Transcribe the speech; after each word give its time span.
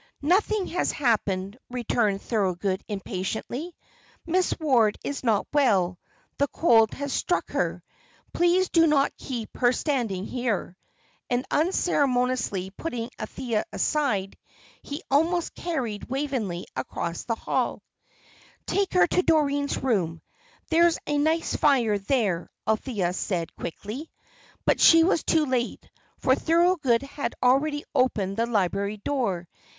"Nothing 0.23 0.65
has 0.69 0.91
happened," 0.91 1.59
returned 1.69 2.23
Thorold, 2.23 2.63
impatiently. 2.87 3.75
"Miss 4.25 4.51
Ward 4.59 4.97
is 5.03 5.23
not 5.23 5.45
well; 5.53 5.99
the 6.39 6.47
cold 6.47 6.95
has 6.95 7.13
struck 7.13 7.51
her. 7.51 7.83
Please 8.33 8.67
do 8.69 8.87
not 8.87 9.15
keep 9.15 9.55
her 9.57 9.71
standing 9.71 10.25
here." 10.25 10.75
And, 11.29 11.45
unceremoniously 11.51 12.71
putting 12.71 13.11
Althea 13.19 13.63
aside, 13.71 14.35
he 14.81 15.03
almost 15.11 15.53
carried 15.53 16.05
Waveney 16.09 16.65
across 16.75 17.23
the 17.25 17.35
hall. 17.35 17.83
"Take 18.65 18.93
her 18.95 19.05
to 19.05 19.21
Doreen's 19.21 19.77
room. 19.83 20.23
There 20.71 20.87
is 20.87 20.97
a 21.05 21.19
nice 21.19 21.55
fire 21.55 21.99
there," 21.99 22.49
Althea 22.67 23.13
said, 23.13 23.55
quickly. 23.55 24.09
But 24.65 24.81
she 24.81 25.03
was 25.03 25.21
too 25.23 25.45
late, 25.45 25.87
for 26.17 26.33
Thorold 26.33 26.79
had 27.03 27.35
already 27.43 27.83
opened 27.93 28.37
the 28.37 28.47
library 28.47 28.97
door. 28.97 29.47